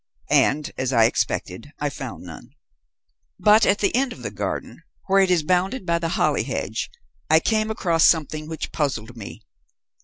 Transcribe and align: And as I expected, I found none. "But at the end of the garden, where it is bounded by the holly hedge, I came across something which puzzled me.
And 0.31 0.71
as 0.79 0.91
I 0.91 1.03
expected, 1.05 1.73
I 1.79 1.91
found 1.91 2.23
none. 2.23 2.55
"But 3.37 3.67
at 3.67 3.77
the 3.77 3.93
end 3.95 4.11
of 4.11 4.23
the 4.23 4.31
garden, 4.31 4.81
where 5.05 5.21
it 5.21 5.29
is 5.29 5.43
bounded 5.43 5.85
by 5.85 5.99
the 5.99 6.09
holly 6.17 6.41
hedge, 6.41 6.89
I 7.29 7.39
came 7.39 7.69
across 7.69 8.03
something 8.03 8.47
which 8.47 8.71
puzzled 8.71 9.15
me. 9.15 9.43